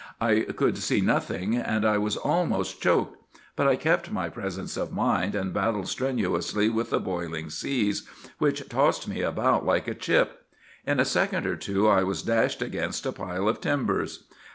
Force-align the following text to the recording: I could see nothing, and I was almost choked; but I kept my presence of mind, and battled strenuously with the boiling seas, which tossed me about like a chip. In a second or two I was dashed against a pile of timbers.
I 0.19 0.47
could 0.55 0.79
see 0.79 0.99
nothing, 0.99 1.55
and 1.55 1.85
I 1.85 1.99
was 1.99 2.17
almost 2.17 2.81
choked; 2.81 3.21
but 3.55 3.67
I 3.67 3.75
kept 3.75 4.11
my 4.11 4.29
presence 4.29 4.75
of 4.75 4.91
mind, 4.91 5.35
and 5.35 5.53
battled 5.53 5.87
strenuously 5.87 6.69
with 6.69 6.89
the 6.89 6.99
boiling 6.99 7.51
seas, 7.51 8.09
which 8.39 8.67
tossed 8.67 9.07
me 9.07 9.21
about 9.21 9.63
like 9.63 9.87
a 9.87 9.93
chip. 9.93 10.43
In 10.87 10.99
a 10.99 11.05
second 11.05 11.45
or 11.45 11.55
two 11.55 11.87
I 11.87 12.01
was 12.01 12.23
dashed 12.23 12.63
against 12.63 13.05
a 13.05 13.11
pile 13.11 13.47
of 13.47 13.61
timbers. 13.61 14.23